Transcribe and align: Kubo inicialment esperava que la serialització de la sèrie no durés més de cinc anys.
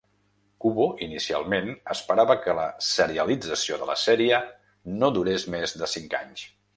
Kubo 0.63 0.85
inicialment 1.07 1.67
esperava 1.95 2.37
que 2.47 2.55
la 2.61 2.65
serialització 2.87 3.81
de 3.83 3.91
la 3.93 3.97
sèrie 4.07 4.41
no 5.03 5.11
durés 5.19 5.47
més 5.57 5.77
de 5.83 5.91
cinc 5.97 6.17
anys. 6.21 6.47